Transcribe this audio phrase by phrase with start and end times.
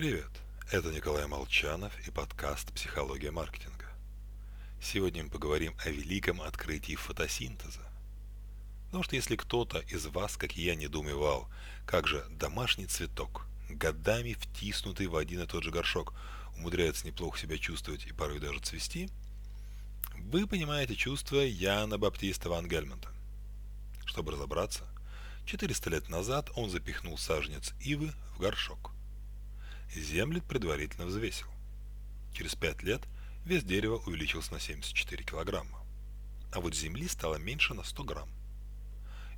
[0.00, 0.30] Привет,
[0.72, 3.84] это Николай Молчанов и подкаст «Психология маркетинга».
[4.80, 7.86] Сегодня мы поговорим о великом открытии фотосинтеза.
[8.86, 11.50] Потому что если кто-то из вас, как и я, недоумевал,
[11.84, 16.14] как же домашний цветок, годами втиснутый в один и тот же горшок,
[16.56, 19.10] умудряется неплохо себя чувствовать и порой даже цвести,
[20.16, 23.10] вы понимаете чувство Яна Баптиста Ван Гельмонта.
[24.06, 24.84] Чтобы разобраться,
[25.44, 28.92] 400 лет назад он запихнул саженец ивы в горшок.
[29.94, 31.48] Землю предварительно взвесил.
[32.32, 33.02] Через 5 лет
[33.44, 35.80] вес дерева увеличился на 74 килограмма.
[36.52, 38.28] А вот земли стало меньше на 100 грамм.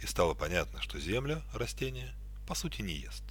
[0.02, 2.14] И стало понятно, что земля, растение,
[2.46, 3.24] по сути не ест.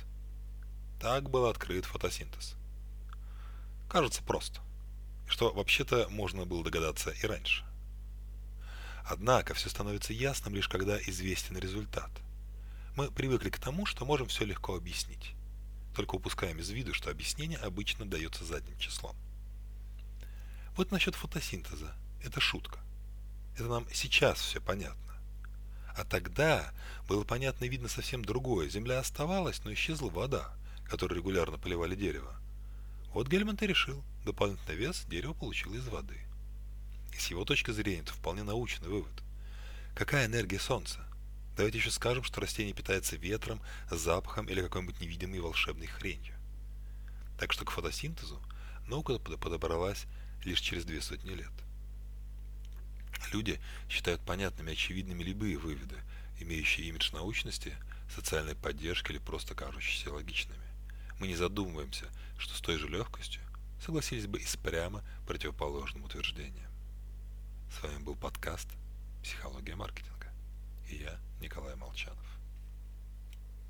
[0.99, 2.55] Так был открыт фотосинтез.
[3.87, 4.61] Кажется просто.
[5.27, 7.63] Что вообще-то можно было догадаться и раньше.
[9.05, 12.09] Однако все становится ясным лишь когда известен результат.
[12.95, 15.35] Мы привыкли к тому, что можем все легко объяснить.
[15.95, 19.15] Только упускаем из виду, что объяснение обычно дается задним числом.
[20.75, 21.95] Вот насчет фотосинтеза.
[22.23, 22.79] Это шутка.
[23.55, 25.13] Это нам сейчас все понятно.
[25.95, 26.73] А тогда
[27.07, 28.69] было понятно и видно совсем другое.
[28.69, 32.35] Земля оставалась, но исчезла вода, которой регулярно поливали дерево.
[33.13, 36.17] Вот Гельмонт и решил, дополнительный вес дерево получило из воды.
[37.13, 39.23] И с его точки зрения это вполне научный вывод.
[39.93, 41.05] Какая энергия Солнца?
[41.55, 46.35] Давайте еще скажем, что растение питается ветром, запахом или какой-нибудь невидимой волшебной хренью.
[47.37, 48.41] Так что к фотосинтезу
[48.87, 50.05] наука подобралась
[50.45, 51.51] лишь через две сотни лет.
[53.31, 55.97] Люди считают понятными очевидными любые выводы,
[56.39, 57.75] имеющие имидж научности,
[58.13, 60.61] социальной поддержки или просто кажущиеся логичными.
[61.19, 62.05] Мы не задумываемся,
[62.37, 63.41] что с той же легкостью
[63.83, 66.69] согласились бы и с прямо противоположным утверждением.
[67.71, 68.67] С вами был подкаст
[69.23, 70.10] «Психология маркетинга»